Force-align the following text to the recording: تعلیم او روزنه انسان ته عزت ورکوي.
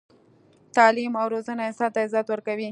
تعلیم 0.75 1.13
او 1.21 1.27
روزنه 1.33 1.63
انسان 1.69 1.89
ته 1.95 1.99
عزت 2.05 2.25
ورکوي. 2.29 2.69